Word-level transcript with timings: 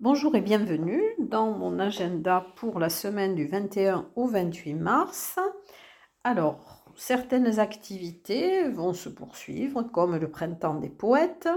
Bonjour 0.00 0.34
et 0.36 0.40
bienvenue 0.40 1.02
dans 1.18 1.52
mon 1.52 1.78
agenda 1.78 2.46
pour 2.56 2.78
la 2.78 2.90
semaine 2.90 3.34
du 3.34 3.46
21 3.46 4.10
au 4.16 4.26
28 4.26 4.74
mars. 4.74 5.38
Alors, 6.24 6.84
certaines 6.96 7.58
activités 7.58 8.68
vont 8.68 8.92
se 8.92 9.08
poursuivre, 9.08 9.82
comme 9.82 10.16
le 10.16 10.30
printemps 10.30 10.74
des 10.74 10.90
poètes, 10.90 11.48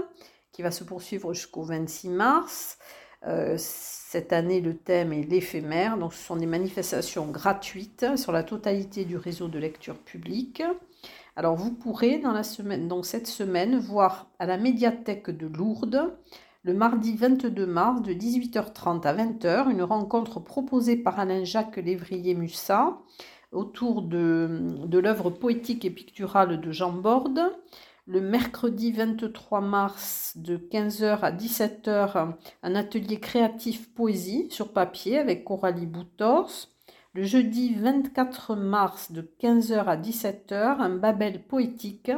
qui 0.52 0.62
va 0.62 0.70
se 0.70 0.84
poursuivre 0.84 1.34
jusqu'au 1.34 1.62
26 1.62 2.08
mars. 2.08 2.78
Euh, 3.26 3.56
cette 3.58 4.32
année, 4.32 4.60
le 4.60 4.76
thème 4.76 5.12
est 5.12 5.22
l'éphémère, 5.22 5.96
donc 5.96 6.14
ce 6.14 6.24
sont 6.24 6.36
des 6.36 6.46
manifestations 6.46 7.26
gratuites 7.26 8.16
sur 8.16 8.32
la 8.32 8.42
totalité 8.42 9.04
du 9.04 9.16
réseau 9.16 9.48
de 9.48 9.58
lecture 9.58 9.98
publique. 9.98 10.62
Alors, 11.34 11.56
vous 11.56 11.72
pourrez, 11.72 12.18
dans, 12.18 13.02
cette 13.02 13.26
semaine, 13.26 13.78
voir 13.78 14.30
à 14.38 14.44
la 14.46 14.58
médiathèque 14.58 15.30
de 15.30 15.46
Lourdes, 15.46 16.14
le 16.62 16.74
mardi 16.74 17.16
22 17.16 17.66
mars, 17.66 18.02
de 18.02 18.12
18h30 18.12 19.06
à 19.06 19.14
20h, 19.14 19.70
une 19.70 19.82
rencontre 19.82 20.40
proposée 20.40 20.96
par 20.96 21.18
Alain-Jacques 21.18 21.78
Lévrier-Mussat 21.78 22.98
autour 23.50 24.02
de, 24.02 24.76
de 24.84 24.98
l'œuvre 24.98 25.30
poétique 25.30 25.84
et 25.84 25.90
picturale 25.90 26.60
de 26.60 26.70
Jean 26.70 26.92
Borde. 26.92 27.40
Le 28.06 28.20
mercredi 28.20 28.92
23 28.92 29.60
mars 29.60 30.32
de 30.36 30.56
15h 30.56 31.20
à 31.20 31.30
17h, 31.30 32.34
un 32.62 32.74
atelier 32.74 33.20
créatif 33.20 33.94
poésie 33.94 34.48
sur 34.50 34.72
papier 34.72 35.18
avec 35.18 35.44
Coralie 35.44 35.86
Boutors. 35.86 36.71
Le 37.14 37.24
jeudi 37.24 37.74
24 37.74 38.56
mars 38.56 39.12
de 39.12 39.22
15h 39.40 39.84
à 39.84 39.96
17h, 39.96 40.80
un 40.80 40.96
Babel 40.96 41.46
poétique 41.46 42.10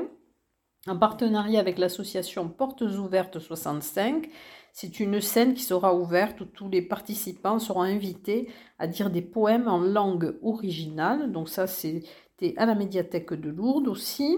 en 0.87 0.99
partenariat 0.99 1.61
avec 1.61 1.79
l'association 1.79 2.49
Portes 2.49 2.83
Ouvertes 2.83 3.39
65 3.39 4.31
c'est 4.77 4.99
une 4.99 5.21
scène 5.21 5.55
qui 5.55 5.63
sera 5.63 5.95
ouverte 5.95 6.41
où 6.41 6.47
tous 6.47 6.69
les 6.69 6.83
participants 6.83 7.61
seront 7.61 7.83
invités 7.83 8.49
à 8.81 8.89
dire 8.89 9.09
des 9.09 9.23
poèmes 9.23 9.69
en 9.69 9.79
langue 9.79 10.37
originale. 10.43 11.31
Donc 11.31 11.49
ça, 11.49 11.69
c'était 11.69 12.55
à 12.57 12.67
la 12.67 12.75
médiathèque 12.75 13.35
de 13.35 13.51
Lourdes 13.51 13.87
aussi. 13.87 14.37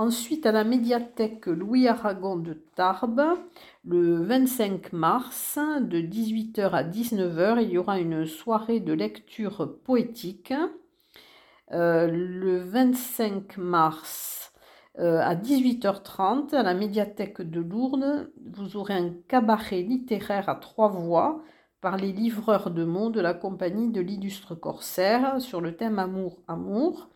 Ensuite, 0.00 0.46
à 0.46 0.52
la 0.52 0.64
médiathèque 0.64 1.44
Louis 1.44 1.86
Aragon 1.86 2.36
de 2.36 2.54
Tarbes, 2.54 3.36
le 3.84 4.22
25 4.22 4.94
mars, 4.94 5.58
de 5.58 6.00
18h 6.00 6.70
à 6.70 6.82
19h, 6.82 7.62
il 7.62 7.72
y 7.72 7.76
aura 7.76 7.98
une 8.00 8.24
soirée 8.24 8.80
de 8.80 8.94
lecture 8.94 9.76
poétique. 9.84 10.54
Euh, 11.72 12.06
le 12.10 12.60
25 12.60 13.58
mars, 13.58 14.54
euh, 14.98 15.20
à 15.20 15.34
18h30, 15.34 16.54
à 16.54 16.62
la 16.62 16.72
médiathèque 16.72 17.42
de 17.42 17.60
Lourdes, 17.60 18.32
vous 18.54 18.78
aurez 18.78 18.94
un 18.94 19.12
cabaret 19.28 19.82
littéraire 19.82 20.48
à 20.48 20.54
trois 20.54 20.88
voix 20.88 21.42
par 21.82 21.98
les 21.98 22.12
livreurs 22.12 22.70
de 22.70 22.84
mots 22.84 23.10
de 23.10 23.20
la 23.20 23.34
compagnie 23.34 23.90
de 23.90 24.00
l'illustre 24.00 24.54
corsaire 24.54 25.42
sur 25.42 25.60
le 25.60 25.76
thème 25.76 25.98
Amour, 25.98 26.38
Amour, 26.48 27.10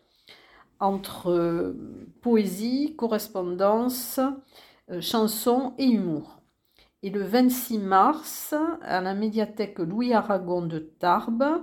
entre 0.79 1.31
euh, 1.31 1.73
poésie, 2.21 2.95
correspondance, 2.97 4.19
euh, 4.91 5.01
chanson 5.01 5.73
et 5.77 5.85
humour. 5.85 6.41
Et 7.03 7.09
le 7.09 7.23
26 7.23 7.79
mars, 7.79 8.53
à 8.81 9.01
la 9.01 9.13
médiathèque 9.13 9.79
Louis 9.79 10.13
Aragon 10.13 10.65
de 10.65 10.79
Tarbes, 10.79 11.61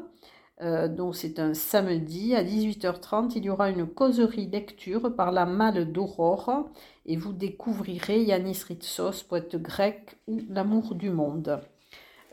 euh, 0.61 0.87
donc 0.87 1.17
c'est 1.17 1.41
un 1.41 1.55
samedi 1.55 2.37
à 2.37 2.45
18h30, 2.45 3.33
il 3.35 3.45
y 3.45 3.51
aura 3.51 3.71
une 3.71 3.87
causerie 3.87 4.47
lecture 4.47 5.15
par 5.17 5.33
la 5.33 5.47
Malle 5.47 5.91
d'Aurore 5.91 6.71
et 7.07 7.17
vous 7.17 7.33
découvrirez 7.33 8.23
Yanis 8.23 8.63
Ritsos, 8.69 9.25
poète 9.29 9.57
grec 9.57 10.21
ou 10.29 10.41
L'amour 10.49 10.95
du 10.95 11.11
monde. 11.11 11.61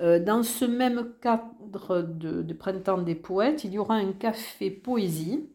Dans 0.01 0.43
ce 0.43 0.63
même 0.63 1.11
cadre 1.19 2.03
de, 2.03 2.53
Printemps 2.53 3.01
des 3.01 3.15
poètes, 3.15 3.65
il 3.65 3.73
y 3.73 3.77
aura 3.77 3.95
un 3.95 4.13
café 4.13 4.71
poésie 4.71 5.49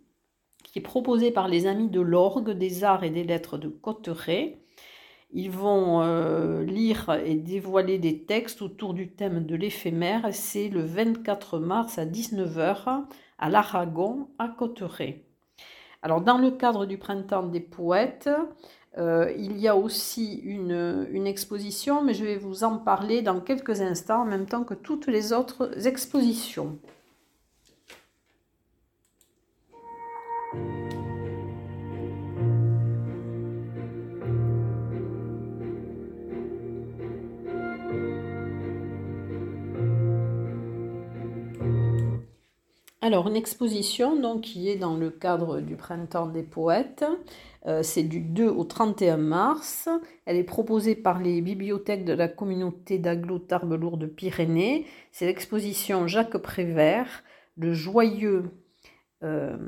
qui 0.65 0.81
est 0.81 0.83
proposé 0.83 1.31
par 1.31 1.47
les 1.47 1.67
amis 1.67 1.89
de 1.89 2.01
l'orgue 2.01 2.51
des 2.51 2.83
arts 2.83 3.05
et 3.05 3.11
des 3.11 3.23
lettres 3.23 3.59
de 3.59 3.69
Cotteret 3.69 4.59
ils 5.37 5.51
vont 5.51 6.01
euh, 6.01 6.63
lire 6.63 7.11
et 7.25 7.35
dévoiler 7.35 7.99
des 7.99 8.23
textes 8.23 8.63
autour 8.63 8.95
du 8.95 9.11
thème 9.11 9.45
de 9.45 9.57
l'éphémère. 9.57 10.29
C'est 10.31 10.69
le 10.69 10.83
24 10.83 11.59
mars 11.59 11.99
à 11.99 12.07
19h 12.07 13.05
à 13.41 13.51
l'Aragon, 13.51 14.29
à 14.39 14.47
Cotteret. 14.49 15.25
Alors, 16.03 16.21
dans 16.21 16.39
le 16.39 16.53
cadre 16.53 16.87
du 16.87 16.99
Printemps 16.99 17.49
des 17.49 17.59
poètes, 17.59 18.31
euh, 18.97 19.33
il 19.37 19.59
y 19.59 19.67
a 19.67 19.75
aussi 19.75 20.37
une, 20.37 21.09
une, 21.11 21.27
exposition, 21.27 22.05
mais 22.05 22.15
je 22.15 22.25
vais 22.25 22.37
vous 22.37 22.63
en 22.63 22.79
parler 22.79 23.21
dans 23.21 23.41
quelques 23.41 23.81
instants 23.81 24.23
en 24.23 24.27
même 24.27 24.47
temps 24.47 24.63
que 24.63 24.75
toutes 24.75 25.09
les 25.09 25.33
autres 25.33 25.89
expositions. 25.89 26.79
Alors, 43.05 43.29
une 43.29 43.37
exposition 43.37 44.19
donc, 44.19 44.41
qui 44.41 44.71
est 44.71 44.77
dans 44.77 44.97
le 44.97 45.11
cadre 45.11 45.61
du 45.61 45.77
Printemps 45.77 46.29
des 46.29 46.43
Poètes. 46.43 47.05
Euh, 47.67 47.83
c'est 47.83 48.03
du 48.03 48.19
2 48.19 48.49
au 48.49 48.65
31 48.65 49.19
mars. 49.19 49.91
Elle 50.25 50.39
est 50.39 50.43
proposée 50.43 50.95
par 50.95 51.21
les 51.21 51.43
bibliothèques 51.43 52.07
de 52.07 52.15
la 52.15 52.29
communauté 52.29 52.99
d'agglo 52.99 53.39
tarbes 53.39 53.75
lourdes 53.75 54.07
Pyrénées. 54.07 54.87
C'est 55.13 55.27
l'exposition 55.27 56.07
Jacques 56.07 56.39
Prévert, 56.39 57.25
le 57.59 57.75
joyeux 57.75 58.45
euh, 59.23 59.59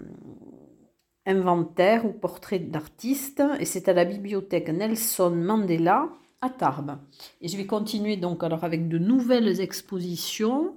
inventaire 1.27 2.07
ou 2.07 2.13
portrait 2.13 2.59
d'artiste. 2.59 3.43
Et 3.61 3.67
c'est 3.67 3.91
à 3.91 3.93
la 3.93 4.07
bibliothèque 4.07 4.71
Nelson 4.71 5.33
Mandela 5.33 6.09
à 6.41 6.49
Tarbes. 6.49 6.97
Et 7.43 7.49
je 7.49 7.59
vais 7.59 7.67
continuer 7.67 8.17
donc 8.17 8.43
alors 8.43 8.65
avec 8.65 8.89
de 8.89 8.97
nouvelles 8.97 9.61
expositions. 9.61 10.75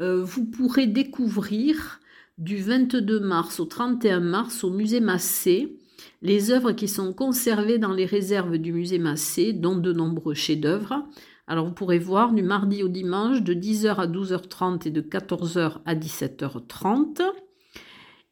Euh, 0.00 0.22
vous 0.22 0.44
pourrez 0.44 0.86
découvrir 0.86 2.00
du 2.38 2.56
22 2.56 3.20
mars 3.20 3.60
au 3.60 3.64
31 3.64 4.20
mars 4.20 4.62
au 4.62 4.70
musée 4.70 5.00
Massé 5.00 5.78
les 6.22 6.50
œuvres 6.50 6.72
qui 6.72 6.88
sont 6.88 7.12
conservées 7.12 7.78
dans 7.78 7.92
les 7.92 8.04
réserves 8.04 8.58
du 8.58 8.72
musée 8.72 8.98
Massé, 8.98 9.52
dont 9.52 9.76
de 9.76 9.92
nombreux 9.92 10.34
chefs-d'œuvre. 10.34 11.06
Alors 11.46 11.66
vous 11.66 11.72
pourrez 11.72 11.98
voir 11.98 12.32
du 12.32 12.42
mardi 12.42 12.82
au 12.82 12.88
dimanche 12.88 13.42
de 13.42 13.54
10h 13.54 13.96
à 13.96 14.06
12h30 14.06 14.88
et 14.88 14.90
de 14.90 15.00
14h 15.00 15.78
à 15.84 15.94
17h30. 15.94 17.22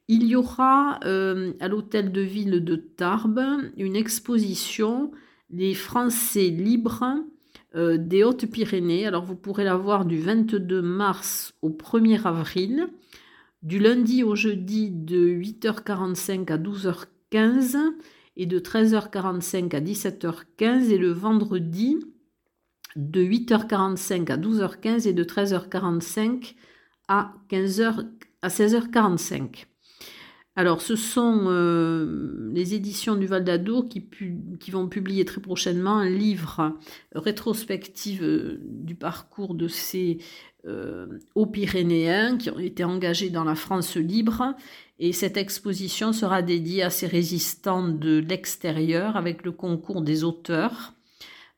Il 0.08 0.24
y 0.24 0.36
aura 0.36 1.00
euh, 1.04 1.52
à 1.60 1.68
l'hôtel 1.68 2.12
de 2.12 2.20
ville 2.20 2.64
de 2.64 2.76
Tarbes 2.76 3.40
une 3.76 3.96
exposition 3.96 5.12
Les 5.50 5.74
Français 5.74 6.48
libres 6.48 7.04
euh, 7.74 7.96
des 7.98 8.24
Hautes-Pyrénées. 8.24 9.06
Alors 9.06 9.24
vous 9.24 9.36
pourrez 9.36 9.64
la 9.64 9.76
voir 9.76 10.04
du 10.04 10.18
22 10.20 10.82
mars 10.82 11.54
au 11.62 11.70
1er 11.70 12.22
avril, 12.24 12.88
du 13.62 13.78
lundi 13.78 14.22
au 14.22 14.36
jeudi 14.36 14.90
de 14.90 15.26
8h45 15.26 16.52
à 16.52 16.58
12h15 16.58 17.76
et 18.36 18.46
de 18.46 18.58
13h45 18.58 19.74
à 19.74 19.80
17h15 19.80 20.90
et 20.90 20.98
le 20.98 21.10
vendredi 21.10 21.98
de 22.96 23.22
8h45 23.22 24.30
à 24.30 24.36
12h15 24.36 25.08
et 25.08 25.12
de 25.12 25.24
13h45 25.24 26.54
à 27.08 27.34
15h 27.50 28.06
à 28.42 28.48
16h45. 28.48 29.66
Alors, 30.56 30.80
ce 30.80 30.94
sont 30.94 31.46
euh, 31.46 32.50
les 32.52 32.74
éditions 32.74 33.16
du 33.16 33.26
Val 33.26 33.42
d'Adour 33.42 33.88
qui, 33.88 34.70
vont 34.70 34.88
publier 34.88 35.24
très 35.24 35.40
prochainement 35.40 35.98
un 35.98 36.08
livre 36.08 36.78
rétrospectif 37.12 38.20
euh, 38.22 38.60
du 38.62 38.94
parcours 38.94 39.54
de 39.56 39.66
ces 39.66 40.18
euh, 40.64 41.18
hauts 41.34 41.46
Pyrénéens 41.46 42.38
qui 42.38 42.50
ont 42.50 42.60
été 42.60 42.84
engagés 42.84 43.30
dans 43.30 43.42
la 43.42 43.56
France 43.56 43.96
libre. 43.96 44.54
Et 45.00 45.12
cette 45.12 45.36
exposition 45.36 46.12
sera 46.12 46.40
dédiée 46.40 46.84
à 46.84 46.90
ces 46.90 47.08
résistants 47.08 47.88
de 47.88 48.18
l'extérieur 48.18 49.16
avec 49.16 49.44
le 49.44 49.50
concours 49.50 50.02
des 50.02 50.22
auteurs. 50.22 50.92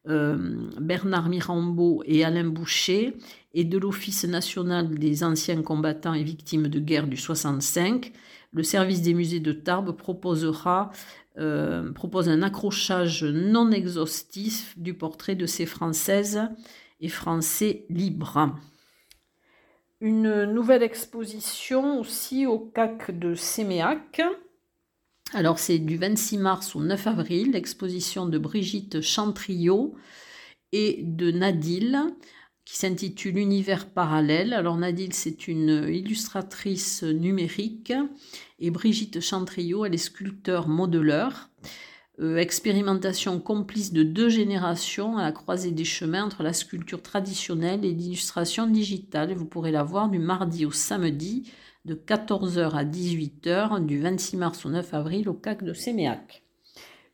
Bernard 0.08 1.28
Mirambeau 1.28 2.00
et 2.06 2.24
Alain 2.24 2.44
Boucher, 2.44 3.16
et 3.56 3.64
de 3.64 3.78
l'Office 3.78 4.24
national 4.24 4.98
des 4.98 5.24
anciens 5.24 5.62
combattants 5.62 6.12
et 6.12 6.22
victimes 6.22 6.68
de 6.68 6.78
guerre 6.78 7.06
du 7.06 7.16
65, 7.16 8.12
le 8.52 8.62
service 8.62 9.00
des 9.00 9.14
musées 9.14 9.40
de 9.40 9.52
Tarbes 9.52 9.96
proposera, 9.96 10.90
euh, 11.38 11.90
propose 11.92 12.28
un 12.28 12.42
accrochage 12.42 13.24
non 13.24 13.72
exhaustif 13.72 14.78
du 14.78 14.92
portrait 14.92 15.36
de 15.36 15.46
ces 15.46 15.64
Françaises 15.64 16.42
et 17.00 17.08
Français 17.08 17.86
libres. 17.88 18.54
Une 20.02 20.44
nouvelle 20.44 20.82
exposition 20.82 21.98
aussi 21.98 22.44
au 22.44 22.58
CAC 22.58 23.18
de 23.18 23.34
Séméac. 23.34 24.20
Alors 25.32 25.58
c'est 25.58 25.78
du 25.78 25.96
26 25.96 26.36
mars 26.36 26.76
au 26.76 26.82
9 26.82 27.06
avril, 27.06 27.52
l'exposition 27.52 28.26
de 28.26 28.36
Brigitte 28.36 29.00
Chantriot 29.00 29.94
et 30.72 31.00
de 31.02 31.30
Nadil 31.30 32.02
qui 32.66 32.76
s'intitule 32.76 33.38
Univers 33.38 33.86
parallèle. 33.86 34.52
Alors 34.52 34.76
Nadil 34.76 35.14
c'est 35.14 35.48
une 35.48 35.88
illustratrice 35.88 37.02
numérique 37.04 37.94
et 38.58 38.70
Brigitte 38.70 39.20
Chantriot 39.20 39.86
elle 39.86 39.94
est 39.94 39.98
sculpteur 39.98 40.68
modeleur. 40.68 41.48
Euh, 42.18 42.38
expérimentation 42.38 43.38
complice 43.40 43.92
de 43.92 44.02
deux 44.02 44.30
générations 44.30 45.18
à 45.18 45.22
la 45.22 45.32
croisée 45.32 45.70
des 45.70 45.84
chemins 45.84 46.24
entre 46.24 46.42
la 46.42 46.54
sculpture 46.54 47.02
traditionnelle 47.02 47.84
et 47.84 47.92
l'illustration 47.92 48.66
digitale. 48.66 49.34
Vous 49.34 49.44
pourrez 49.44 49.70
la 49.70 49.82
voir 49.82 50.08
du 50.08 50.18
mardi 50.18 50.64
au 50.64 50.72
samedi 50.72 51.52
de 51.84 51.94
14h 51.94 52.70
à 52.70 52.84
18h 52.84 53.84
du 53.84 54.00
26 54.00 54.36
mars 54.38 54.66
au 54.66 54.70
9 54.70 54.94
avril 54.94 55.28
au 55.28 55.34
CAC 55.34 55.62
de 55.62 55.72
Séméac. 55.72 56.45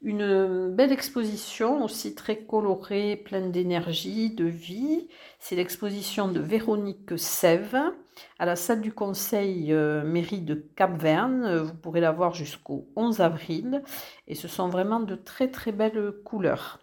Une 0.04 0.74
belle 0.74 0.90
exposition 0.90 1.84
aussi 1.84 2.16
très 2.16 2.38
colorée, 2.38 3.16
pleine 3.16 3.52
d'énergie, 3.52 4.30
de 4.30 4.44
vie. 4.44 5.08
C'est 5.38 5.54
l'exposition 5.54 6.26
de 6.26 6.40
Véronique 6.40 7.16
Sève 7.16 7.78
à 8.40 8.44
la 8.44 8.56
salle 8.56 8.80
du 8.80 8.92
conseil 8.92 9.72
euh, 9.72 10.02
mairie 10.02 10.40
de 10.40 10.54
Cap-Verne. 10.54 11.56
Vous 11.58 11.74
pourrez 11.74 12.00
la 12.00 12.10
voir 12.10 12.34
jusqu'au 12.34 12.88
11 12.96 13.20
avril 13.20 13.82
et 14.26 14.34
ce 14.34 14.48
sont 14.48 14.68
vraiment 14.68 14.98
de 14.98 15.14
très 15.14 15.52
très 15.52 15.70
belles 15.70 16.12
couleurs. 16.24 16.80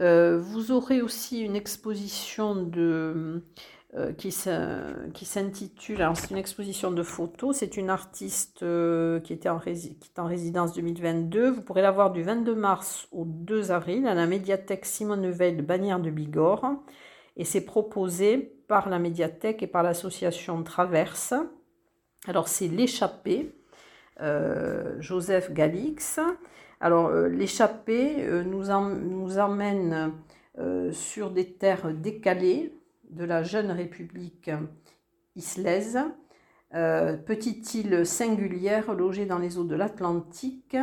Euh, 0.00 0.38
vous 0.38 0.72
aurez 0.72 1.02
aussi 1.02 1.40
une 1.40 1.56
exposition 1.56 2.54
de 2.54 3.42
euh, 3.98 4.12
qui 4.12 5.24
s'intitule, 5.24 6.06
c'est 6.14 6.30
une 6.30 6.36
exposition 6.36 6.90
de 6.90 7.02
photos, 7.02 7.56
c'est 7.56 7.78
une 7.78 7.88
artiste 7.88 8.62
euh, 8.62 9.20
qui, 9.20 9.32
était 9.32 9.48
en 9.48 9.58
est 9.58 10.18
en 10.18 10.26
résidence 10.26 10.74
2022. 10.74 11.48
Vous 11.48 11.62
pourrez 11.62 11.80
la 11.80 11.92
voir 11.92 12.12
du 12.12 12.22
22 12.22 12.54
mars 12.54 13.08
au 13.10 13.24
2 13.24 13.70
avril 13.70 14.06
à 14.06 14.12
la 14.12 14.26
médiathèque 14.26 14.84
Simone 14.84 15.30
Veil 15.30 15.56
de 15.56 15.62
Bagnères 15.62 15.98
de 15.98 16.10
Bigorre. 16.10 16.72
Et 17.38 17.46
c'est 17.46 17.62
proposé 17.62 18.36
par 18.68 18.90
la 18.90 18.98
médiathèque 18.98 19.62
et 19.62 19.66
par 19.66 19.82
l'association 19.82 20.62
Traverse. 20.62 21.32
Alors 22.26 22.48
c'est 22.48 22.68
l'échappée, 22.68 23.54
euh, 24.20 25.00
Joseph 25.00 25.54
Galix. 25.54 26.20
Alors 26.82 27.10
l'échappée 27.10 28.26
nous, 28.44 28.64
nous, 28.66 29.38
emmène 29.38 30.12
sur 30.92 31.30
des 31.30 31.54
terres 31.54 31.94
décalées, 31.94 32.74
de 33.10 33.24
la 33.24 33.42
jeune 33.42 33.70
République 33.70 34.50
islaise, 35.34 35.98
euh, 36.74 37.16
petite 37.16 37.74
île 37.74 38.04
singulière 38.04 38.92
logée 38.92 39.26
dans 39.26 39.38
les 39.38 39.58
eaux 39.58 39.64
de 39.64 39.76
l'Atlantique, 39.76 40.76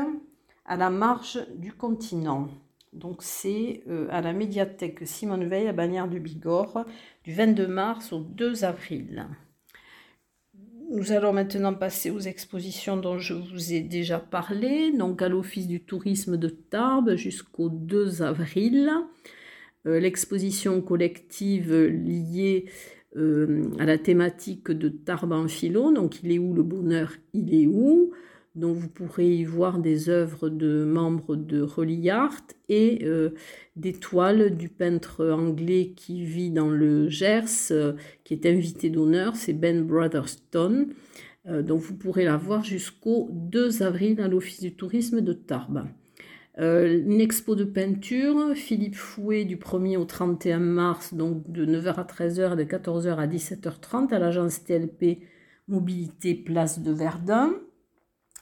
à 0.65 0.77
la 0.77 0.89
marge 0.89 1.45
du 1.55 1.73
continent. 1.73 2.47
Donc 2.93 3.17
c'est 3.21 3.83
euh, 3.87 4.07
à 4.11 4.21
la 4.21 4.33
médiathèque 4.33 5.07
Simone 5.07 5.45
Veil 5.45 5.67
à 5.67 5.73
Bagnères 5.73 6.07
du 6.07 6.19
Bigorre 6.19 6.85
du 7.23 7.33
22 7.33 7.67
mars 7.67 8.13
au 8.13 8.19
2 8.19 8.63
avril. 8.63 9.27
Nous 10.91 11.11
allons 11.11 11.33
maintenant 11.33 11.73
passer 11.73 12.11
aux 12.11 12.19
expositions 12.19 12.97
dont 12.97 13.17
je 13.17 13.33
vous 13.33 13.73
ai 13.73 13.81
déjà 13.81 14.19
parlé, 14.19 14.91
donc 14.91 15.23
à 15.23 15.29
l'Office 15.29 15.67
du 15.67 15.83
tourisme 15.83 16.37
de 16.37 16.49
Tarbes 16.49 17.15
jusqu'au 17.15 17.69
2 17.69 18.21
avril. 18.21 18.91
Euh, 19.85 19.99
l'exposition 19.99 20.81
collective 20.81 21.75
liée 21.75 22.65
euh, 23.15 23.63
à 23.79 23.85
la 23.85 23.97
thématique 23.97 24.71
de 24.71 24.89
Tarbes 24.89 25.33
en 25.33 25.47
philo, 25.47 25.91
donc 25.91 26.23
il 26.23 26.31
est 26.31 26.39
où 26.39 26.53
le 26.53 26.63
bonheur, 26.63 27.13
il 27.33 27.53
est 27.53 27.67
où? 27.67 28.11
Donc 28.55 28.77
vous 28.77 28.87
pourrez 28.87 29.35
y 29.35 29.43
voir 29.43 29.79
des 29.79 30.09
œuvres 30.09 30.47
de 30.47 30.85
membres 30.85 31.35
de 31.35 31.61
Rolly 31.61 32.09
Art 32.11 32.43
et 32.69 32.99
euh, 33.03 33.31
des 33.75 33.93
toiles 33.93 34.55
du 34.55 34.69
peintre 34.69 35.27
anglais 35.27 35.93
qui 35.95 36.23
vit 36.23 36.51
dans 36.51 36.69
le 36.69 37.09
Gers, 37.09 37.73
qui 38.23 38.33
est 38.33 38.45
invité 38.45 38.89
d'honneur, 38.91 39.35
c'est 39.35 39.53
Ben 39.53 39.83
Brotherstone. 39.83 40.93
donc 41.45 41.81
vous 41.81 41.95
pourrez 41.95 42.25
la 42.25 42.37
voir 42.37 42.63
jusqu'au 42.63 43.27
2 43.31 43.81
avril 43.81 44.21
à 44.21 44.27
l'Office 44.27 44.61
du 44.61 44.75
tourisme 44.75 45.21
de 45.21 45.33
Tarbes. 45.33 45.87
Euh, 46.59 47.01
une 47.05 47.19
expo 47.19 47.55
de 47.55 47.63
peinture, 47.63 48.53
Philippe 48.55 48.95
Fouet 48.95 49.43
du 49.43 49.57
1er 49.57 49.97
au 49.97 50.05
31 50.05 50.59
mars, 50.59 51.13
donc 51.13 51.51
de 51.51 51.65
9h 51.65 51.95
à 51.95 52.03
13h 52.03 52.53
et 52.53 52.55
de 52.55 52.63
14h 52.63 53.15
à 53.15 53.25
17h30 53.25 54.13
à 54.13 54.19
l'agence 54.19 54.63
TLP 54.63 55.23
Mobilité 55.67 56.35
Place 56.35 56.79
de 56.79 56.91
Verdun. 56.91 57.53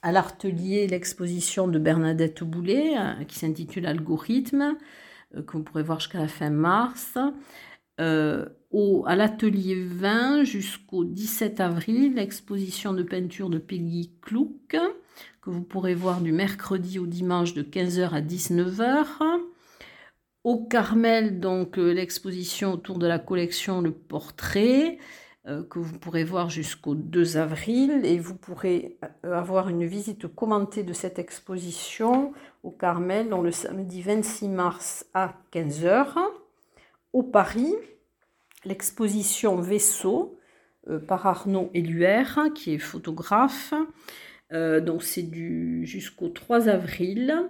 À 0.02 0.12
l'Artelier, 0.12 0.88
l'exposition 0.88 1.68
de 1.68 1.80
Bernadette 1.80 2.44
Boulet 2.44 2.98
euh, 2.98 3.24
qui 3.24 3.40
s'intitule 3.40 3.86
Algorithme, 3.86 4.76
euh, 5.36 5.44
que 5.44 5.58
vous 5.58 5.64
pourrez 5.64 5.84
voir 5.84 6.00
jusqu'à 6.00 6.20
la 6.20 6.28
fin 6.28 6.50
mars. 6.50 7.18
Au, 8.72 9.04
à 9.08 9.16
l'atelier 9.16 9.76
20 9.76 10.44
jusqu'au 10.44 11.04
17 11.04 11.60
avril, 11.60 12.16
l'exposition 12.16 12.94
de 12.94 13.04
peinture 13.04 13.50
de 13.50 13.58
Peggy 13.58 14.12
Klouk 14.22 14.78
que 15.42 15.50
vous 15.50 15.64
pourrez 15.64 15.96
voir 15.96 16.22
du 16.22 16.32
mercredi 16.32 17.00
au 17.00 17.08
dimanche 17.08 17.54
de 17.54 17.64
15h 17.64 18.10
à 18.12 18.22
19h. 18.22 19.42
Au 20.44 20.66
Carmel, 20.66 21.40
donc 21.40 21.78
euh, 21.78 21.92
l'exposition 21.92 22.74
autour 22.74 22.98
de 23.00 23.08
la 23.08 23.20
collection 23.20 23.82
Le 23.82 23.92
Portrait, 23.92 24.98
euh, 25.48 25.64
que 25.64 25.80
vous 25.80 25.98
pourrez 26.00 26.24
voir 26.24 26.50
jusqu'au 26.50 26.96
2 26.96 27.38
avril. 27.38 28.02
Et 28.06 28.20
vous 28.20 28.36
pourrez 28.36 28.98
euh, 29.26 29.34
avoir 29.34 29.70
une 29.70 29.86
visite 29.86 30.28
commentée 30.28 30.84
de 30.84 30.94
cette 30.94 31.20
exposition 31.20 32.34
au 32.64 32.72
Carmel, 32.72 33.30
donc 33.30 33.44
le 33.44 33.52
samedi 33.52 34.02
26 34.02 34.48
mars 34.48 35.06
à 35.14 35.34
15h. 35.52 36.18
Au 37.14 37.24
Paris, 37.24 37.76
l'exposition 38.66 39.58
Vaisseau 39.58 40.38
par 41.08 41.28
Arnaud 41.28 41.70
Éluère, 41.74 42.40
qui 42.56 42.74
est 42.74 42.80
photographe. 42.80 43.74
Euh, 44.54 44.82
donc 44.82 45.04
c'est 45.04 45.24
du 45.24 45.86
jusqu'au 45.86 46.30
3 46.30 46.68
avril. 46.68 47.50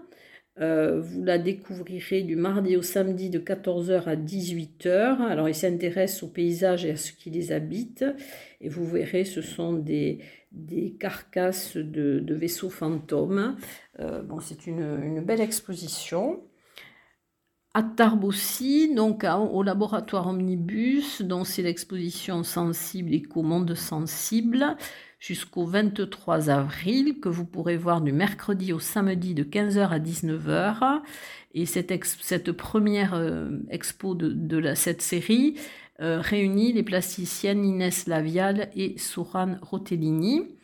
Euh, 0.59 0.99
vous 0.99 1.23
la 1.23 1.37
découvrirez 1.37 2.23
du 2.23 2.35
mardi 2.35 2.75
au 2.75 2.81
samedi 2.81 3.29
de 3.29 3.39
14h 3.39 4.03
à 4.03 4.15
18h. 4.15 5.21
Alors 5.21 5.49
il 5.49 5.55
s'intéresse 5.55 6.21
aux 6.23 6.27
paysages 6.27 6.85
et 6.85 6.91
à 6.91 6.95
ce 6.97 7.13
qui 7.13 7.29
les 7.29 7.51
habite. 7.51 8.05
Et 8.59 8.69
vous 8.69 8.85
verrez, 8.85 9.23
ce 9.23 9.41
sont 9.41 9.73
des, 9.73 10.19
carcasses 10.99 11.77
de, 11.77 12.33
vaisseaux 12.33 12.69
fantômes. 12.69 13.55
Euh, 13.99 14.21
c'est 14.41 14.67
une, 14.67 15.21
belle 15.21 15.41
exposition. 15.41 16.43
À 17.73 17.83
Tarbes 17.83 18.25
aussi, 18.25 18.93
donc 18.93 19.23
au 19.23 19.63
laboratoire 19.63 20.27
Omnibus, 20.27 21.21
dont 21.21 21.45
c'est 21.45 21.61
l'exposition 21.61 22.43
sensible 22.43 23.13
et 23.13 23.23
monde 23.33 23.75
sensible 23.75 24.75
jusqu'au 25.19 25.65
23 25.65 26.49
avril, 26.49 27.21
que 27.21 27.29
vous 27.29 27.45
pourrez 27.45 27.77
voir 27.77 28.01
du 28.01 28.11
mercredi 28.11 28.73
au 28.73 28.79
samedi 28.79 29.33
de 29.33 29.45
15h 29.45 29.87
à 29.87 29.99
19h. 29.99 31.01
Et 31.53 31.65
cette, 31.65 32.51
première 32.51 33.13
euh, 33.13 33.51
expo 33.69 34.15
de, 34.15 34.73
cette 34.75 35.01
série 35.01 35.55
euh, 36.01 36.19
réunit 36.19 36.73
les 36.73 36.83
plasticiennes 36.83 37.63
Inès 37.63 38.05
Lavial 38.05 38.69
et 38.75 38.97
Soran 38.97 39.55
Rotellini. 39.61 40.57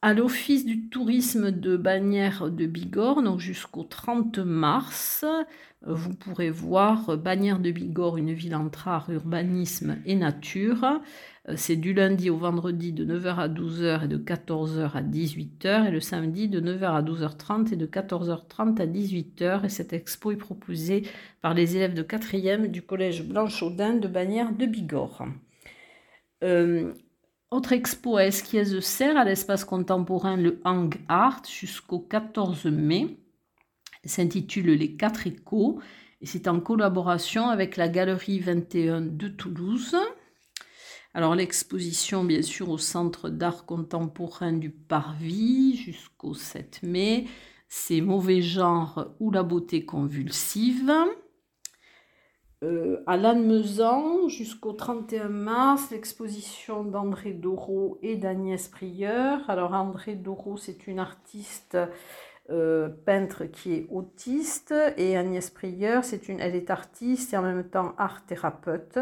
À 0.00 0.14
l'Office 0.14 0.64
du 0.64 0.88
tourisme 0.88 1.50
de 1.50 1.76
Bagnères 1.76 2.52
de 2.52 2.66
Bigorre, 2.66 3.20
donc 3.20 3.40
jusqu'au 3.40 3.82
30 3.82 4.38
mars, 4.38 5.24
vous 5.82 6.14
pourrez 6.14 6.50
voir 6.50 7.18
Bagnères 7.18 7.58
de 7.58 7.72
Bigorre, 7.72 8.16
une 8.16 8.32
ville 8.32 8.54
entre 8.54 8.86
art, 8.86 9.10
urbanisme 9.10 9.98
et 10.06 10.14
nature. 10.14 10.84
Euh, 11.48 11.54
c'est 11.56 11.74
du 11.74 11.94
lundi 11.94 12.30
au 12.30 12.36
vendredi 12.36 12.92
de 12.92 13.04
9h 13.04 13.38
à 13.38 13.48
12h 13.48 14.04
et 14.04 14.08
de 14.08 14.18
14h 14.18 14.92
à 14.92 15.02
18h 15.02 15.88
et 15.88 15.90
le 15.90 15.98
samedi 15.98 16.46
de 16.46 16.60
9h 16.60 16.84
à 16.84 17.02
12h30 17.02 17.72
et 17.72 17.76
de 17.76 17.86
14h30 17.86 18.80
à 18.80 18.86
18h. 18.86 19.64
Et 19.64 19.68
cette 19.68 19.92
expo 19.92 20.30
est 20.30 20.36
proposée 20.36 21.08
par 21.42 21.54
les 21.54 21.74
élèves 21.74 21.94
de 21.94 22.04
4e 22.04 22.68
du 22.68 22.82
collège 22.82 23.24
Blanchaudin 23.24 23.94
de 23.94 24.06
Bagnères 24.06 24.52
de 24.52 24.66
Bigorre. 24.66 25.26
Euh, 26.44 26.92
autre 27.50 27.72
expo 27.72 28.16
à 28.16 28.26
Esquies-de-Serre 28.26 29.16
à 29.16 29.24
l'espace 29.24 29.64
contemporain 29.64 30.36
le 30.36 30.60
Hang 30.64 30.94
Art 31.08 31.42
jusqu'au 31.48 31.98
14 31.98 32.66
mai? 32.66 33.18
s'intitule 34.04 34.72
Les 34.72 34.96
quatre 34.96 35.26
échos 35.26 35.80
et 36.20 36.26
c'est 36.26 36.48
en 36.48 36.60
collaboration 36.60 37.48
avec 37.48 37.76
la 37.76 37.88
Galerie 37.88 38.40
21 38.40 39.00
de 39.00 39.28
Toulouse. 39.28 39.96
Alors 41.14 41.34
l'exposition, 41.34 42.24
bien 42.24 42.42
sûr, 42.42 42.68
au 42.68 42.78
Centre 42.78 43.28
d'art 43.28 43.64
contemporain 43.66 44.52
du 44.52 44.70
Parvis 44.70 45.76
jusqu'au 45.76 46.34
7 46.34 46.80
mai, 46.82 47.26
c'est 47.68 48.00
Mauvais 48.00 48.42
genre 48.42 49.14
ou 49.20 49.30
la 49.30 49.42
beauté 49.42 49.84
convulsive. 49.84 50.92
Euh, 52.64 53.04
à 53.06 53.16
Lannemezan, 53.16 54.28
jusqu'au 54.28 54.72
31 54.72 55.28
mars, 55.28 55.92
l'exposition 55.92 56.82
d'André 56.82 57.32
Doreau 57.32 58.00
et 58.02 58.16
d'Agnès 58.16 58.66
Prieur. 58.66 59.48
Alors 59.48 59.74
André 59.74 60.16
Doreau, 60.16 60.56
c'est 60.56 60.88
une 60.88 60.98
artiste 60.98 61.78
euh, 62.50 62.88
peintre 62.88 63.44
qui 63.44 63.74
est 63.74 63.86
autiste 63.90 64.74
et 64.96 65.16
Agnès 65.16 65.50
Prieur, 65.50 66.02
c'est 66.02 66.28
une, 66.28 66.40
elle 66.40 66.56
est 66.56 66.70
artiste 66.70 67.32
et 67.32 67.36
en 67.36 67.42
même 67.42 67.62
temps 67.62 67.94
art 67.96 68.26
thérapeute. 68.26 68.98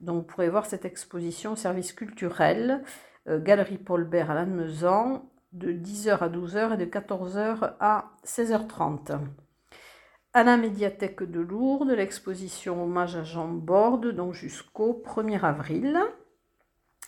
Donc 0.00 0.16
vous 0.16 0.22
pourrez 0.22 0.48
voir 0.48 0.64
cette 0.64 0.86
exposition 0.86 1.56
service 1.56 1.92
culturel, 1.92 2.82
euh, 3.28 3.38
Galerie 3.38 3.78
Paul 3.78 4.04
Bert 4.04 4.30
à 4.30 4.34
Lannemezan, 4.34 5.28
de 5.52 5.72
10h 5.72 6.20
à 6.20 6.28
12h 6.30 6.72
et 6.72 6.76
de 6.78 6.86
14h 6.86 7.74
à 7.80 8.12
16h30 8.24 9.18
à 10.34 10.42
la 10.42 10.56
médiathèque 10.56 11.22
de 11.22 11.38
Lourdes, 11.38 11.90
l'exposition 11.90 12.82
Hommage 12.82 13.14
à 13.14 13.22
Jean 13.22 13.46
Borde, 13.46 14.08
donc 14.08 14.34
jusqu'au 14.34 15.00
1er 15.06 15.40
avril. 15.40 15.96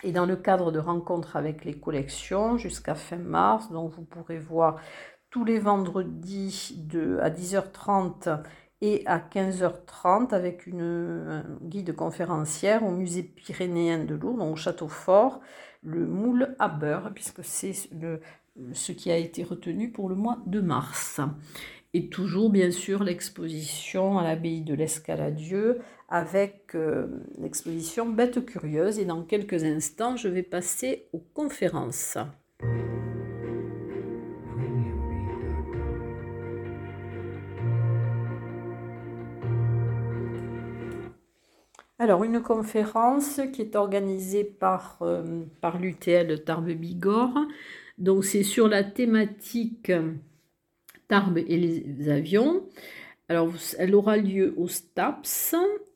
Et 0.05 0.13
dans 0.13 0.27
le 0.27 0.37
cadre 0.37 0.71
de 0.71 0.79
rencontres 0.79 1.35
avec 1.35 1.65
les 1.65 1.75
collections 1.75 2.57
jusqu'à 2.57 2.95
fin 2.95 3.17
mars, 3.17 3.73
donc 3.73 3.91
vous 3.91 4.05
pourrez 4.05 4.39
voir 4.39 4.77
tous 5.31 5.45
les 5.45 5.59
vendredis 5.59 6.75
de, 6.77 7.19
à 7.21 7.31
10h30 7.31 8.43
et 8.81 9.03
à 9.07 9.19
15h30 9.19 10.33
avec 10.33 10.69
une 10.69 11.43
guide 11.63 11.97
conférencière 11.97 12.85
au 12.85 12.93
musée 12.93 13.25
pyrénéen 13.25 14.05
de 14.05 14.15
Lourdes, 14.15 14.39
donc 14.39 14.53
au 14.53 14.57
château 14.57 14.87
fort, 14.87 15.41
le 15.83 16.07
moule 16.07 16.55
à 16.61 16.69
beurre, 16.69 17.11
puisque 17.13 17.43
c'est 17.43 17.73
ce 17.73 18.93
qui 18.93 19.11
a 19.11 19.17
été 19.17 19.43
retenu 19.43 19.91
pour 19.91 20.09
le 20.09 20.15
mois 20.15 20.39
de 20.47 20.61
mars. 20.61 21.21
Et 21.97 22.11
toujours, 22.11 22.51
bien 22.51 22.73
sûr, 22.73 23.03
l'exposition 23.03 24.19
à 24.19 24.23
l'abbaye 24.23 24.61
de 24.61 24.75
l'Escaladieu 24.75 25.79
avec 26.11 26.75
euh, 26.75 27.07
l'exposition 27.39 28.05
Bêtes 28.05 28.45
curieuses. 28.45 28.99
Et 28.99 29.07
dans 29.07 29.23
quelques 29.23 29.65
instants, 29.65 30.15
je 30.15 30.29
vais 30.29 30.43
passer 30.43 31.07
aux 31.15 31.23
conférences. 31.33 32.19
Alors, 41.99 42.25
une 42.25 42.43
conférence 42.43 43.41
qui 43.55 43.63
est 43.63 43.75
organisée 43.75 44.45
par, 44.45 44.99
euh, 45.01 45.45
par 45.63 45.79
l'UTL 45.79 46.45
Tarbes-Bigorre. 46.45 47.47
Donc, 47.97 48.27
c'est 48.27 48.43
sur 48.43 48.69
la 48.69 48.85
thématique 48.85 49.91
Tarbes 51.09 51.39
et 51.39 51.57
les 51.57 52.09
avions. 52.09 52.65
Alors, 53.29 53.53
elle 53.79 53.95
aura 53.95 54.17
lieu 54.17 54.55
au 54.57 54.69
STAPS, 54.69 55.55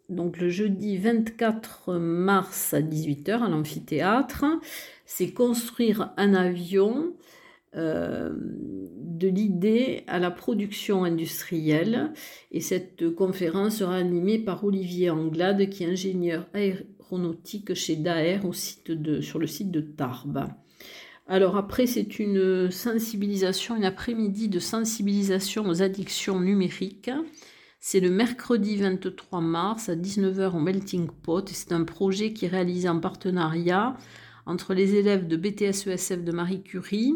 donc 0.08 0.38
le 0.38 0.48
jeudi 0.48 0.96
24 0.96 1.94
mars 1.94 2.74
à 2.74 2.80
18h 2.80 3.42
à 3.42 3.48
l'amphithéâtre. 3.48 4.44
C'est 5.04 5.32
construire 5.32 6.12
un 6.16 6.34
avion 6.34 7.14
euh, 7.76 8.32
de 8.36 9.28
l'idée 9.28 10.02
à 10.08 10.18
la 10.18 10.32
production 10.32 11.04
industrielle. 11.04 12.12
Et 12.50 12.60
cette 12.60 13.14
conférence 13.14 13.76
sera 13.76 13.96
animée 13.96 14.38
par 14.38 14.64
Olivier 14.64 15.10
Anglade, 15.10 15.68
qui 15.68 15.84
est 15.84 15.90
ingénieur 15.90 16.48
aéronautique 16.52 17.74
chez 17.74 17.94
Daer 17.94 18.40
au 18.44 18.52
de, 18.92 19.20
sur 19.20 19.38
le 19.38 19.46
site 19.46 19.70
de 19.70 19.80
Tarbes. 19.80 20.48
Alors 21.30 21.56
après, 21.56 21.86
c'est 21.86 22.18
une 22.18 22.72
sensibilisation, 22.72 23.76
une 23.76 23.84
après-midi 23.84 24.48
de 24.48 24.58
sensibilisation 24.58 25.68
aux 25.68 25.80
addictions 25.80 26.40
numériques. 26.40 27.12
C'est 27.78 28.00
le 28.00 28.10
mercredi 28.10 28.74
23 28.74 29.40
mars 29.40 29.88
à 29.88 29.94
19h 29.94 30.56
au 30.56 30.58
Melting 30.58 31.08
Pot. 31.22 31.48
C'est 31.50 31.70
un 31.70 31.84
projet 31.84 32.32
qui 32.32 32.46
est 32.46 32.48
réalisé 32.48 32.88
en 32.88 32.98
partenariat 32.98 33.96
entre 34.44 34.74
les 34.74 34.96
élèves 34.96 35.28
de 35.28 35.36
BTS-ESF 35.36 36.24
de 36.24 36.32
Marie 36.32 36.62
Curie, 36.64 37.14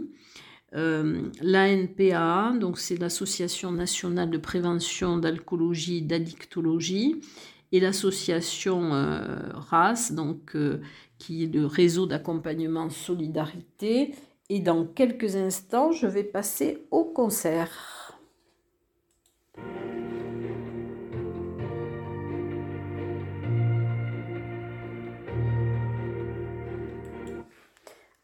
euh, 0.77 1.23
l'ANPA, 1.43 2.53
donc 2.61 2.79
c'est 2.79 3.01
l'Association 3.01 3.73
nationale 3.73 4.31
de 4.31 4.39
prévention 4.39 5.17
d'alcoolologie 5.17 5.99
et 5.99 6.03
d'addictologie, 6.03 7.21
et 7.73 7.81
l'association 7.81 8.95
euh, 8.95 9.39
RAS, 9.55 10.13
donc 10.13 10.55
euh, 10.55 10.81
qui 11.25 11.45
est 11.45 11.55
le 11.55 11.65
réseau 11.65 12.05
d'accompagnement 12.05 12.91
Solidarité. 12.91 14.15
Et 14.51 14.61
dans 14.61 14.85
quelques 14.85 15.37
instants, 15.37 15.91
je 15.91 16.07
vais 16.07 16.23
passer 16.23 16.85
au 16.91 17.05
concert. 17.05 18.19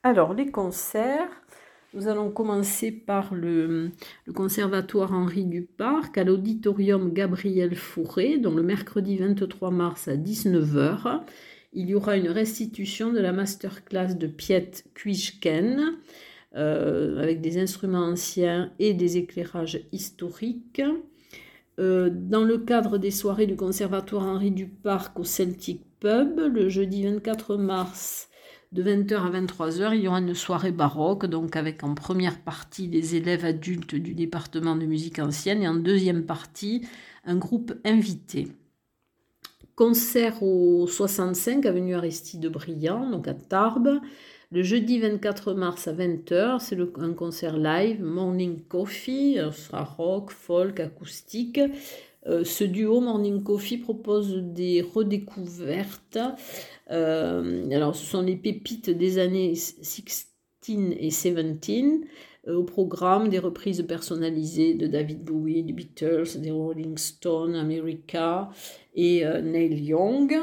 Alors, 0.02 0.34
les 0.34 0.50
concerts, 0.50 1.30
nous 1.94 2.06
allons 2.06 2.30
commencer 2.30 2.92
par 2.92 3.34
le, 3.34 3.92
Conservatoire 4.34 5.14
Henri 5.14 5.46
Duparc 5.46 6.18
à 6.18 6.24
l'auditorium 6.24 7.14
Gabriel 7.14 7.74
Fourré, 7.74 8.36
donc 8.36 8.56
le 8.56 8.62
mercredi 8.62 9.16
23 9.16 9.70
mars 9.70 10.06
à 10.08 10.16
19h 10.16 11.22
il 11.72 11.88
y 11.88 11.94
aura 11.94 12.16
une 12.16 12.28
restitution 12.28 13.12
de 13.12 13.20
la 13.20 13.32
masterclass 13.32 14.14
de 14.14 14.26
Piet 14.26 14.84
Kuijken 14.94 15.96
euh, 16.56 17.22
avec 17.22 17.40
des 17.40 17.58
instruments 17.58 18.06
anciens 18.06 18.72
et 18.78 18.92
des 18.92 19.18
éclairages 19.18 19.80
historiques. 19.92 20.82
Euh, 21.78 22.10
dans 22.12 22.42
le 22.42 22.58
cadre 22.58 22.98
des 22.98 23.12
soirées 23.12 23.46
du 23.46 23.56
Conservatoire 23.56 24.24
Henri 24.24 24.50
Duparc 24.50 25.18
au 25.18 25.24
Celtic 25.24 25.82
Pub, 26.00 26.40
le 26.40 26.68
jeudi 26.68 27.04
24 27.04 27.56
mars 27.56 28.28
de 28.72 28.82
20h 28.82 29.14
à 29.14 29.30
23h, 29.30 29.94
il 29.94 30.02
y 30.02 30.08
aura 30.08 30.20
une 30.20 30.34
soirée 30.34 30.72
baroque, 30.72 31.26
donc 31.26 31.56
avec 31.56 31.82
en 31.84 31.94
première 31.94 32.40
partie 32.40 32.88
des 32.88 33.16
élèves 33.16 33.44
adultes 33.44 33.94
du 33.94 34.14
département 34.14 34.76
de 34.76 34.86
musique 34.86 35.18
ancienne 35.18 35.62
et 35.62 35.68
en 35.68 35.74
deuxième 35.74 36.24
partie 36.24 36.86
un 37.24 37.36
groupe 37.36 37.72
invité 37.84 38.48
concert 39.80 40.42
au 40.42 40.86
65 40.86 41.64
avenue 41.64 41.94
Aristide 41.94 42.46
Briand, 42.48 43.08
donc 43.08 43.26
à 43.26 43.32
Tarbes. 43.32 43.98
Le 44.52 44.62
jeudi 44.62 44.98
24 44.98 45.54
mars 45.54 45.88
à 45.88 45.94
20h, 45.94 46.58
c'est 46.60 46.76
un 46.98 47.14
concert 47.14 47.56
live, 47.56 48.02
Morning 48.02 48.60
Coffee, 48.68 49.38
sera 49.52 49.84
rock, 49.84 50.32
folk, 50.32 50.80
acoustique. 50.80 51.58
Euh, 52.26 52.44
ce 52.44 52.64
duo 52.64 53.00
Morning 53.00 53.42
Coffee 53.42 53.78
propose 53.78 54.36
des 54.36 54.82
redécouvertes. 54.82 56.18
Euh, 56.90 57.70
alors, 57.70 57.96
ce 57.96 58.04
sont 58.04 58.20
les 58.20 58.36
pépites 58.36 58.90
des 58.90 59.16
années 59.16 59.54
16 59.54 60.26
et 60.68 61.08
17. 61.08 62.04
Euh, 62.48 62.56
au 62.56 62.64
programme 62.64 63.28
des 63.28 63.38
reprises 63.38 63.84
personnalisées 63.86 64.74
de 64.74 64.86
David 64.86 65.24
Bowie, 65.24 65.62
des 65.62 65.74
Beatles, 65.74 66.38
des 66.38 66.50
Rolling 66.50 66.96
Stones, 66.96 67.54
America 67.54 68.48
et 68.94 69.26
euh, 69.26 69.42
Neil 69.42 69.78
Young. 69.84 70.34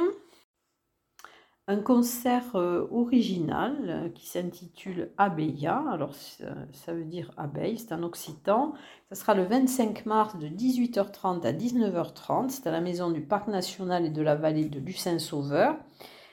Un 1.69 1.81
concert 1.81 2.55
euh, 2.55 2.87
original 2.91 4.11
qui 4.13 4.27
s'intitule 4.27 5.09
Abeya, 5.17 5.83
alors 5.91 6.13
ça 6.13 6.93
veut 6.93 7.03
dire 7.03 7.31
abeille, 7.35 7.77
c'est 7.77 7.91
un 7.91 8.03
occitan. 8.03 8.73
Ça 9.09 9.15
sera 9.15 9.33
le 9.33 9.43
25 9.43 10.05
mars 10.05 10.37
de 10.37 10.47
18h30 10.47 11.45
à 11.45 11.51
19h30. 11.51 12.49
C'est 12.49 12.67
à 12.67 12.71
la 12.71 12.79
maison 12.79 13.09
du 13.09 13.21
Parc 13.21 13.47
national 13.47 14.05
et 14.05 14.11
de 14.11 14.21
la 14.21 14.35
vallée 14.35 14.65
de 14.65 14.79
Lucin-Sauveur. 14.79 15.75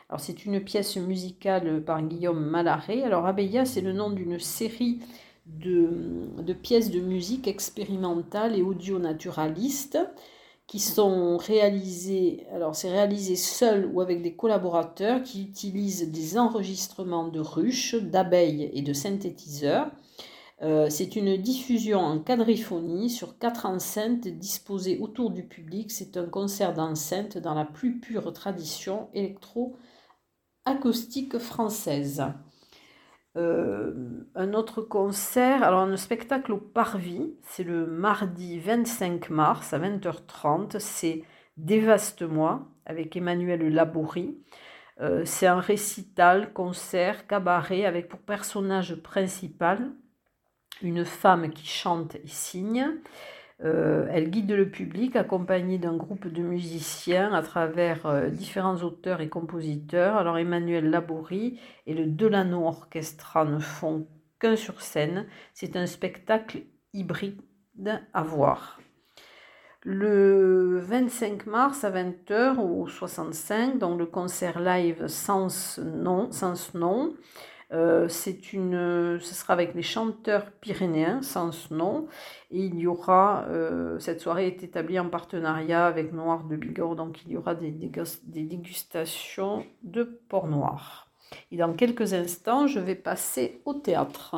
Alors 0.08 0.20
c'est 0.20 0.44
une 0.44 0.62
pièce 0.62 0.96
musicale 0.98 1.82
par 1.82 2.02
Guillaume 2.02 2.44
Malaret. 2.44 3.02
Alors 3.02 3.26
Abeya, 3.26 3.64
c'est 3.64 3.80
le 3.80 3.92
nom 3.94 4.10
d'une 4.10 4.38
série 4.38 5.00
de, 5.46 6.52
pièces 6.52 6.90
de 6.90 7.00
musique 7.00 7.48
expérimentales 7.48 8.56
et 8.56 8.62
audio-naturalistes 8.62 9.98
qui 10.66 10.78
sont 10.78 11.36
réalisées, 11.36 12.46
alors 12.52 12.74
c'est 12.74 12.90
réalisé 12.90 13.36
seul 13.36 13.84
ou 13.92 14.00
avec 14.00 14.22
des 14.22 14.34
collaborateurs 14.34 15.22
qui 15.22 15.42
utilisent 15.42 16.10
des 16.10 16.38
enregistrements 16.38 17.28
de 17.28 17.40
ruches, 17.40 17.96
d'abeilles 17.96 18.70
et 18.72 18.80
de 18.80 18.94
synthétiseurs. 18.94 19.90
Euh, 20.62 20.88
c'est 20.88 21.16
une 21.16 21.36
diffusion 21.36 21.98
en 21.98 22.18
quadriphonie 22.18 23.10
sur 23.10 23.36
quatre 23.38 23.66
enceintes 23.66 24.26
disposées 24.26 24.98
autour 24.98 25.30
du 25.30 25.44
public. 25.44 25.90
C'est 25.90 26.16
un 26.16 26.26
concert 26.26 26.72
d'enceinte 26.72 27.36
dans 27.36 27.52
la 27.54 27.66
plus 27.66 28.00
pure 28.00 28.32
tradition 28.32 29.08
électro-acoustique 29.12 31.36
française. 31.38 32.22
Euh, 33.36 33.92
un 34.36 34.54
autre 34.54 34.80
concert, 34.80 35.64
alors 35.64 35.80
un 35.80 35.96
spectacle 35.96 36.52
au 36.52 36.58
Parvis, 36.58 37.34
c'est 37.42 37.64
le 37.64 37.86
mardi 37.86 38.60
25 38.60 39.28
mars 39.30 39.72
à 39.72 39.78
20h30, 39.78 40.78
c'est 40.78 41.24
Dévaste-moi 41.56 42.66
avec 42.86 43.16
Emmanuel 43.16 43.68
Labourie. 43.72 44.36
Euh, 45.00 45.24
c'est 45.24 45.46
un 45.46 45.60
récital, 45.60 46.52
concert, 46.52 47.26
cabaret 47.26 47.84
avec 47.84 48.08
pour 48.08 48.20
personnage 48.20 48.94
principal 48.96 49.90
une 50.82 51.04
femme 51.04 51.50
qui 51.50 51.66
chante 51.66 52.16
et 52.16 52.26
signe. 52.26 52.88
Euh, 53.62 54.06
elle 54.10 54.30
guide 54.30 54.50
le 54.50 54.68
public 54.68 55.14
accompagnée 55.14 55.78
d'un 55.78 55.96
groupe 55.96 56.26
de 56.26 56.42
musiciens 56.42 57.32
à 57.32 57.42
travers 57.42 58.04
euh, 58.06 58.28
différents 58.28 58.82
auteurs 58.82 59.20
et 59.20 59.28
compositeurs. 59.28 60.16
Alors 60.16 60.38
Emmanuel 60.38 60.90
Laborie 60.90 61.60
et 61.86 61.94
le 61.94 62.06
Delano 62.06 62.66
Orchestra 62.66 63.44
ne 63.44 63.60
font 63.60 64.08
qu'un 64.40 64.56
sur 64.56 64.80
scène. 64.80 65.26
C'est 65.52 65.76
un 65.76 65.86
spectacle 65.86 66.62
hybride 66.92 67.40
à 68.12 68.22
voir. 68.22 68.80
Le 69.82 70.78
25 70.80 71.46
mars 71.46 71.84
à 71.84 71.90
20h 71.90 72.58
au 72.58 72.88
65, 72.88 73.78
dans 73.78 73.96
le 73.96 74.06
concert 74.06 74.58
live 74.58 75.06
Sans 75.08 75.78
Nom, 75.78 76.32
Sans 76.32 76.74
Nom 76.74 77.14
euh, 77.74 78.08
c'est 78.08 78.52
une, 78.52 79.18
ce 79.20 79.34
sera 79.34 79.52
avec 79.52 79.74
les 79.74 79.82
chanteurs 79.82 80.50
pyrénéens, 80.60 81.22
sans 81.22 81.70
nom, 81.72 82.06
et 82.50 82.60
il 82.60 82.78
y 82.78 82.86
aura, 82.86 83.46
euh, 83.48 83.98
cette 83.98 84.20
soirée 84.20 84.46
est 84.46 84.62
établie 84.62 84.98
en 85.00 85.08
partenariat 85.08 85.86
avec 85.86 86.12
Noir 86.12 86.44
de 86.44 86.56
Bigorre, 86.56 86.94
donc 86.94 87.22
il 87.24 87.32
y 87.32 87.36
aura 87.36 87.54
des, 87.54 87.72
des 87.72 88.42
dégustations 88.44 89.66
de 89.82 90.04
porc 90.04 90.46
noir. 90.46 91.10
Et 91.50 91.56
dans 91.56 91.72
quelques 91.72 92.14
instants, 92.14 92.68
je 92.68 92.78
vais 92.78 92.94
passer 92.94 93.60
au 93.64 93.74
théâtre. 93.74 94.36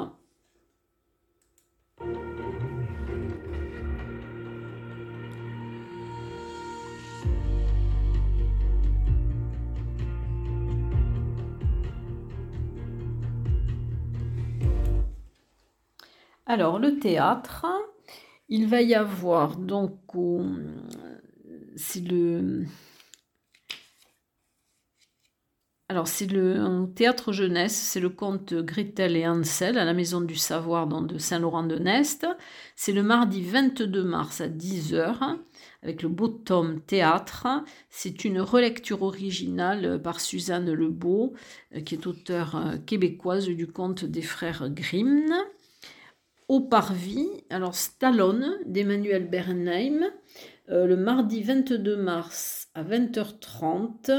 Alors, 16.49 16.79
le 16.79 17.00
théâtre, 17.00 17.67
il 18.49 18.69
va 18.69 18.81
y 18.81 18.95
avoir 18.95 19.57
donc, 19.57 19.99
c'est 21.76 22.00
le. 22.00 22.65
C'est 26.05 26.31
le 26.31 26.87
théâtre 26.95 27.33
jeunesse, 27.33 27.75
c'est 27.75 28.00
le 28.00 28.11
conte 28.11 28.55
Gretel 28.55 29.17
et 29.17 29.26
Hansel 29.26 29.79
à 29.79 29.85
la 29.85 29.95
Maison 29.95 30.21
du 30.21 30.35
Savoir 30.35 30.87
dans 30.88 31.00
de 31.00 31.17
Saint-Laurent-de-Nest. 31.17 32.26
C'est 32.75 32.93
le 32.93 33.05
mardi 33.05 33.41
22 33.43 34.03
mars 34.03 34.41
à 34.41 34.49
10h 34.49 35.38
avec 35.83 36.03
le 36.03 36.09
beau 36.09 36.29
tome 36.29 36.81
Théâtre. 36.81 37.47
C'est 37.88 38.25
une 38.25 38.41
relecture 38.41 39.03
originale 39.03 40.00
par 40.03 40.21
Suzanne 40.21 40.73
Lebeau, 40.73 41.35
euh, 41.75 41.81
qui 41.81 41.95
est 41.95 42.07
auteure 42.07 42.57
euh, 42.57 42.76
québécoise 42.79 43.47
du 43.47 43.69
conte 43.69 44.05
des 44.05 44.23
frères 44.23 44.69
Grimm 44.69 45.33
au 46.49 46.61
Parvis, 46.61 47.29
alors 47.50 47.75
Stallone 47.75 48.59
d'Emmanuel 48.67 49.29
Bernheim, 49.29 50.05
euh, 50.71 50.87
le 50.87 50.97
mardi 50.97 51.43
22 51.43 51.97
mars 51.97 52.69
à 52.75 52.83
20h30. 52.85 54.12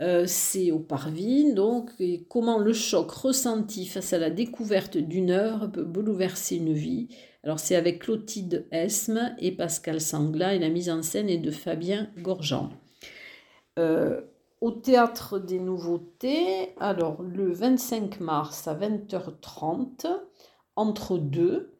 Euh, 0.00 0.24
c'est 0.26 0.70
au 0.70 0.78
Parvis, 0.78 1.54
donc, 1.54 1.90
comment 2.28 2.58
le 2.58 2.72
choc 2.72 3.10
ressenti 3.10 3.84
face 3.86 4.12
à 4.12 4.18
la 4.18 4.30
découverte 4.30 4.96
d'une 4.96 5.32
œuvre 5.32 5.66
peut 5.66 5.84
bouleverser 5.84 6.56
une 6.56 6.72
vie. 6.72 7.08
Alors, 7.42 7.58
c'est 7.58 7.74
avec 7.74 8.02
Clotilde 8.02 8.66
Esme 8.70 9.34
et 9.38 9.52
Pascal 9.52 10.00
Sangla, 10.00 10.54
et 10.54 10.58
la 10.58 10.68
mise 10.68 10.90
en 10.90 11.02
scène 11.02 11.28
est 11.28 11.38
de 11.38 11.50
Fabien 11.50 12.10
Gorgean. 12.18 12.70
Euh, 13.78 14.20
au 14.60 14.70
Théâtre 14.70 15.38
des 15.38 15.60
Nouveautés, 15.60 16.74
alors 16.78 17.22
le 17.22 17.52
25 17.52 18.20
mars 18.20 18.66
à 18.66 18.74
20h30, 18.74 20.06
entre 20.78 21.18
deux. 21.18 21.74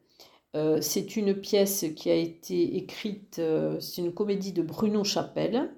Euh, 0.55 0.79
c'est 0.81 1.15
une 1.15 1.33
pièce 1.35 1.85
qui 1.95 2.09
a 2.09 2.15
été 2.15 2.75
écrite, 2.75 3.37
euh, 3.39 3.79
c'est 3.79 4.01
une 4.01 4.13
comédie 4.13 4.51
de 4.51 4.61
Bruno 4.61 5.03
Chapelle, 5.03 5.71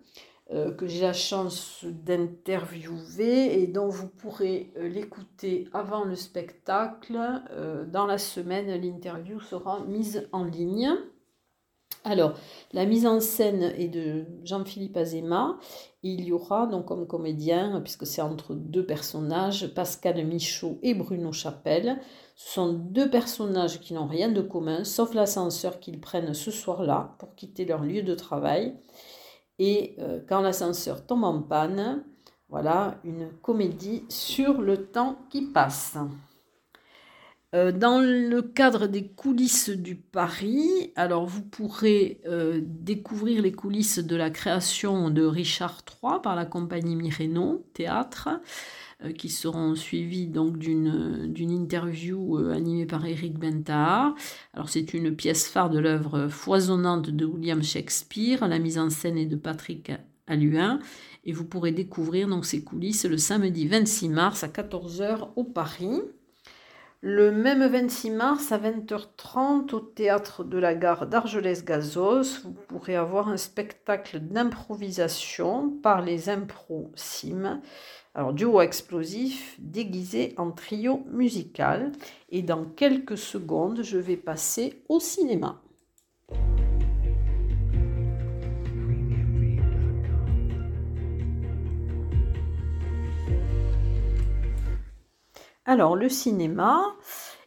euh, 0.51 0.71
que 0.71 0.87
j'ai 0.87 1.01
la 1.01 1.13
chance 1.13 1.85
d'interviewer 1.85 3.61
et 3.61 3.67
dont 3.67 3.89
vous 3.89 4.07
pourrez 4.07 4.71
l'écouter 4.75 5.67
avant 5.73 6.03
le 6.03 6.15
spectacle. 6.15 7.19
dans 7.91 8.05
la 8.05 8.17
semaine, 8.17 8.69
l'interview 8.81 9.39
sera 9.39 9.81
mise 9.85 10.27
en 10.31 10.43
ligne. 10.43 10.89
Alors, 12.03 12.33
la 12.73 12.85
mise 12.85 13.05
en 13.05 13.19
scène 13.19 13.73
est 13.77 13.87
de 13.87 14.25
Jean-Philippe 14.43 14.97
Azema. 14.97 15.59
Il 16.01 16.23
y 16.23 16.31
aura 16.31 16.65
donc 16.65 16.85
comme 16.85 17.05
comédien, 17.05 17.79
puisque 17.81 18.07
c'est 18.07 18.23
entre 18.23 18.55
deux 18.55 18.85
personnages, 18.85 19.71
Pascal 19.75 20.25
Michaud 20.25 20.79
et 20.81 20.95
Bruno 20.95 21.31
Chapelle. 21.31 21.99
Ce 22.35 22.53
sont 22.53 22.73
deux 22.73 23.09
personnages 23.09 23.79
qui 23.79 23.93
n'ont 23.93 24.07
rien 24.07 24.29
de 24.29 24.41
commun, 24.41 24.83
sauf 24.83 25.13
l'ascenseur 25.13 25.79
qu'ils 25.79 26.01
prennent 26.01 26.33
ce 26.33 26.49
soir-là 26.49 27.15
pour 27.19 27.35
quitter 27.35 27.65
leur 27.65 27.83
lieu 27.83 28.01
de 28.01 28.15
travail. 28.15 28.75
Et 29.59 29.95
euh, 29.99 30.19
quand 30.27 30.41
l'ascenseur 30.41 31.05
tombe 31.05 31.23
en 31.23 31.39
panne, 31.43 32.03
voilà 32.49 32.95
une 33.03 33.29
comédie 33.43 34.03
sur 34.09 34.59
le 34.59 34.87
temps 34.87 35.17
qui 35.29 35.43
passe. 35.43 35.97
Euh, 37.53 37.73
dans 37.73 37.99
le 37.99 38.41
cadre 38.41 38.87
des 38.87 39.07
coulisses 39.07 39.69
du 39.69 39.95
Paris, 39.95 40.93
alors 40.95 41.25
vous 41.25 41.41
pourrez 41.41 42.21
euh, 42.25 42.61
découvrir 42.63 43.41
les 43.41 43.51
coulisses 43.51 43.99
de 43.99 44.15
la 44.15 44.29
création 44.29 45.09
de 45.09 45.25
Richard 45.25 45.83
III 45.85 46.21
par 46.23 46.37
la 46.37 46.45
compagnie 46.45 46.95
Mireno 46.95 47.65
Théâtre, 47.73 48.29
euh, 49.03 49.11
qui 49.11 49.27
seront 49.27 49.75
suivies 49.75 50.27
donc 50.27 50.57
d'une 50.59 51.51
interview 51.51 52.37
animée 52.37 52.85
par 52.85 53.05
Eric 53.05 53.37
Bentard. 53.37 54.15
Alors 54.53 54.69
c'est 54.69 54.93
une 54.93 55.13
pièce 55.13 55.49
phare 55.49 55.69
de 55.69 55.79
l'œuvre 55.79 56.29
foisonnante 56.29 57.09
de 57.09 57.25
William 57.25 57.61
Shakespeare. 57.61 58.47
La 58.47 58.59
mise 58.59 58.79
en 58.79 58.89
scène 58.89 59.17
est 59.17 59.25
de 59.25 59.35
Patrick 59.35 59.91
Alluin 60.25 60.79
et 61.25 61.33
vous 61.33 61.43
pourrez 61.43 61.73
découvrir 61.73 62.29
donc 62.29 62.45
ces 62.45 62.63
coulisses 62.63 63.03
le 63.03 63.17
samedi 63.17 63.67
26 63.67 64.07
mars 64.07 64.45
à 64.45 64.47
14h 64.47 65.31
au 65.35 65.43
Paris. 65.43 65.99
Le 67.03 67.31
même 67.31 67.65
26 67.65 68.11
mars 68.11 68.51
à 68.51 68.59
20h30 68.59 69.73
au 69.73 69.79
théâtre 69.79 70.43
de 70.43 70.59
la 70.59 70.75
gare 70.75 71.07
d'Argelès-Gazos, 71.07 72.43
vous 72.43 72.53
pourrez 72.67 72.95
avoir 72.95 73.27
un 73.27 73.37
spectacle 73.37 74.19
d'improvisation 74.19 75.71
par 75.81 76.03
les 76.03 76.29
impro 76.29 76.91
Sim. 76.93 77.59
Alors 78.13 78.33
duo 78.33 78.61
explosif 78.61 79.55
déguisé 79.57 80.35
en 80.37 80.51
trio 80.51 81.03
musical 81.07 81.91
et 82.29 82.43
dans 82.43 82.65
quelques 82.65 83.17
secondes, 83.17 83.81
je 83.81 83.97
vais 83.97 84.15
passer 84.15 84.83
au 84.87 84.99
cinéma. 84.99 85.59
Alors, 95.71 95.95
le 95.95 96.09
cinéma, 96.09 96.83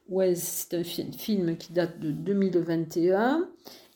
West. 0.09 0.77
C'est 0.85 1.03
un 1.05 1.13
film 1.13 1.57
qui 1.57 1.73
date 1.73 1.99
de 1.99 2.11
2021 2.11 3.49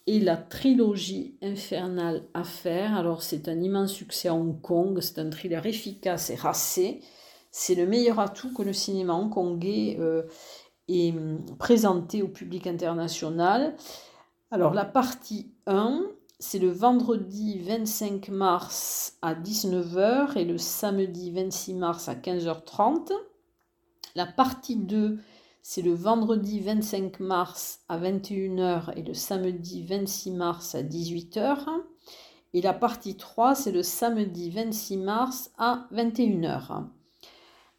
et 0.07 0.21
la 0.21 0.37
trilogie 0.37 1.37
Infernale 1.43 2.25
Affaire. 2.33 2.97
Alors 2.97 3.23
c'est 3.23 3.49
un 3.49 3.61
immense 3.61 3.93
succès 3.93 4.29
à 4.29 4.35
Hong 4.35 4.61
Kong, 4.61 5.01
c'est 5.01 5.19
un 5.19 5.29
thriller 5.29 5.67
efficace 5.67 6.31
et 6.31 6.35
racé. 6.35 7.01
C'est 7.51 7.75
le 7.75 7.87
meilleur 7.87 8.19
atout 8.19 8.53
que 8.55 8.63
le 8.63 8.73
cinéma 8.73 9.15
hongkongais 9.15 9.97
euh, 10.01 10.23
ait 10.89 11.13
hum, 11.13 11.45
présenté 11.59 12.23
au 12.23 12.29
public 12.29 12.67
international. 12.67 13.77
Alors 14.51 14.73
la 14.73 14.87
partie 14.87 15.53
1, 15.67 16.03
c'est 16.39 16.59
le 16.59 16.71
vendredi 16.71 17.59
25 17.59 18.29
mars 18.29 19.19
à 19.21 19.35
19h 19.35 20.39
et 20.39 20.47
le 20.47 20.57
samedi 20.57 21.33
26 21.33 21.75
mars 21.75 22.09
à 22.09 22.15
15h30. 22.15 23.13
La 24.15 24.25
partie 24.25 24.77
2, 24.77 25.19
c'est 25.71 25.83
le 25.83 25.93
vendredi 25.93 26.61
25 26.61 27.21
mars 27.21 27.81
à 27.91 27.99
21h 27.99 28.91
et 28.97 29.03
le 29.03 29.13
samedi 29.13 29.83
26 29.83 30.31
mars 30.31 30.75
à 30.75 30.83
18h. 30.83 31.59
Et 32.55 32.63
la 32.63 32.73
partie 32.73 33.19
3, 33.19 33.55
c'est 33.55 33.71
le 33.71 33.83
samedi 33.83 34.49
26 34.49 34.97
mars 34.97 35.51
à 35.59 35.87
21h. 35.93 36.87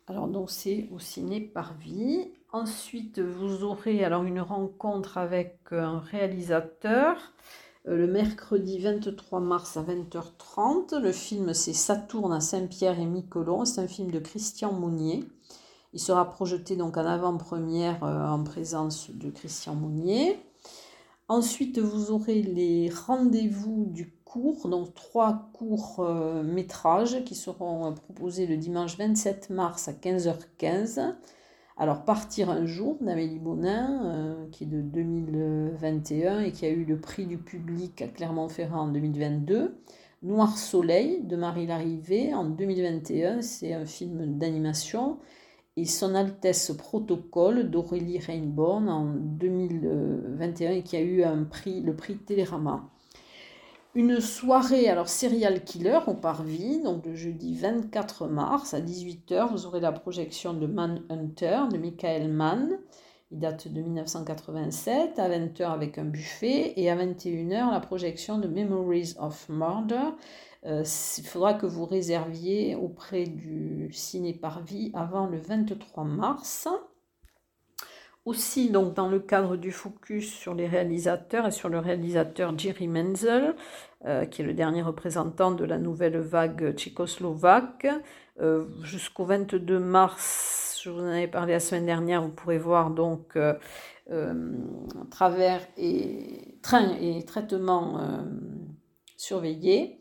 Alors 0.05 0.27
donc 0.27 0.51
c'est 0.51 0.87
au 0.91 0.99
ciné 0.99 1.41
par 1.41 1.73
vie. 1.79 2.31
Ensuite, 2.51 3.17
vous 3.17 3.63
aurez 3.63 4.03
alors 4.03 4.23
une 4.23 4.41
rencontre 4.41 5.17
avec 5.17 5.57
un 5.71 5.97
réalisateur 5.97 7.17
euh, 7.87 7.95
le 7.95 8.05
mercredi 8.05 8.77
23 8.77 9.39
mars 9.39 9.77
à 9.77 9.81
20h30. 9.81 10.95
Le 11.01 11.11
film 11.11 11.55
c'est 11.55 11.73
Saturne 11.73 12.33
à 12.33 12.39
Saint-Pierre 12.39 12.99
et 12.99 13.07
Miquelon. 13.07 13.65
C'est 13.65 13.81
un 13.81 13.87
film 13.87 14.11
de 14.11 14.19
Christian 14.19 14.73
Mounier. 14.73 15.23
Il 15.91 15.99
sera 15.99 16.29
projeté 16.29 16.75
donc 16.75 16.97
en 16.97 17.05
avant-première 17.05 18.03
euh, 18.03 18.27
en 18.27 18.43
présence 18.43 19.09
de 19.09 19.31
Christian 19.31 19.73
Mounier. 19.73 20.37
Ensuite, 21.27 21.79
vous 21.79 22.11
aurez 22.11 22.43
les 22.43 22.89
rendez-vous 22.89 23.85
du 23.87 24.13
cours, 24.23 24.67
donc 24.67 24.93
trois 24.93 25.49
courts 25.53 25.99
euh, 25.99 26.43
métrages 26.43 27.23
qui 27.23 27.33
seront 27.33 27.87
euh, 27.87 27.91
proposés 27.91 28.45
le 28.45 28.57
dimanche 28.57 28.97
27 28.97 29.49
mars 29.49 29.87
à 29.87 29.93
15h15. 29.93 31.15
Alors, 31.77 32.03
Partir 32.03 32.51
un 32.51 32.65
jour 32.65 32.97
d'Amélie 33.01 33.39
Bonin, 33.39 34.47
qui 34.51 34.65
est 34.65 34.67
de 34.67 34.81
2021 34.81 36.41
et 36.41 36.51
qui 36.51 36.65
a 36.65 36.69
eu 36.69 36.83
le 36.83 36.99
prix 36.99 37.25
du 37.25 37.37
public 37.37 38.01
à 38.01 38.09
Clermont-Ferrand 38.09 38.81
en 38.81 38.87
2022. 38.89 39.79
Noir 40.21 40.57
Soleil 40.57 41.23
de 41.23 41.37
Marie 41.37 41.67
Larrivée 41.67 42.33
en 42.33 42.43
2021, 42.43 43.41
c'est 43.41 43.73
un 43.73 43.85
film 43.85 44.37
d'animation 44.37 45.19
et 45.77 45.85
Son 45.85 46.15
Altesse 46.15 46.71
Protocole 46.77 47.69
d'Aurélie 47.69 48.19
Rainborn 48.19 48.89
en 48.89 49.05
2021 49.05 50.71
et 50.71 50.83
qui 50.83 50.97
a 50.97 51.01
eu 51.01 51.23
un 51.23 51.43
prix, 51.43 51.81
le 51.81 51.95
prix 51.95 52.17
Télérama. 52.17 52.89
Une 53.95 54.19
soirée, 54.19 54.87
alors 54.87 55.09
Serial 55.09 55.63
Killer 55.63 55.99
au 56.05 56.13
Parvis, 56.13 56.81
donc 56.83 57.05
le 57.07 57.15
jeudi 57.15 57.55
24 57.55 58.27
mars 58.27 58.75
à 58.75 58.81
18h, 58.81 59.49
vous 59.51 59.65
aurez 59.65 59.79
la 59.79 59.91
projection 59.91 60.53
de 60.53 60.67
Manhunter 60.67 61.61
de 61.71 61.77
Michael 61.77 62.31
Mann. 62.31 62.77
Il 63.31 63.39
date 63.39 63.67
de 63.67 63.81
1987, 63.81 65.19
à 65.19 65.29
20h 65.29 65.63
avec 65.63 65.97
un 65.97 66.05
buffet, 66.05 66.73
et 66.77 66.89
à 66.89 66.95
21h 66.95 67.71
la 67.71 67.79
projection 67.79 68.39
de 68.39 68.47
Memories 68.47 69.15
of 69.19 69.47
Murder 69.49 70.15
euh, 70.65 70.83
il 71.17 71.23
faudra 71.23 71.53
que 71.53 71.65
vous 71.65 71.85
réserviez 71.85 72.75
auprès 72.75 73.23
du 73.23 73.89
Ciné 73.93 74.33
Parvis 74.33 74.91
avant 74.93 75.27
le 75.27 75.37
23 75.37 76.03
mars. 76.03 76.67
Aussi, 78.25 78.69
donc, 78.69 78.93
dans 78.93 79.07
le 79.07 79.19
cadre 79.19 79.55
du 79.55 79.71
focus 79.71 80.31
sur 80.31 80.53
les 80.53 80.67
réalisateurs 80.67 81.47
et 81.47 81.51
sur 81.51 81.69
le 81.69 81.79
réalisateur 81.79 82.57
Jerry 82.57 82.87
Menzel, 82.87 83.55
euh, 84.05 84.25
qui 84.25 84.41
est 84.41 84.45
le 84.45 84.53
dernier 84.53 84.81
représentant 84.81 85.51
de 85.51 85.63
la 85.63 85.77
nouvelle 85.77 86.19
vague 86.19 86.75
tchécoslovaque, 86.75 87.87
euh, 88.41 88.65
jusqu'au 88.83 89.23
22 89.23 89.79
mars, 89.79 90.68
je 90.83 90.89
vous 90.89 90.99
en 90.99 91.07
avais 91.07 91.27
parlé 91.27 91.53
la 91.53 91.59
semaine 91.59 91.85
dernière, 91.85 92.21
vous 92.21 92.29
pourrez 92.29 92.57
voir 92.57 92.91
donc 92.91 93.37
travers 95.11 95.61
et 95.77 96.57
train 96.61 96.95
et 96.99 97.23
traitement 97.25 98.25
surveillés. 99.17 99.99